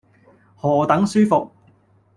[0.57, 1.51] 何等舒服。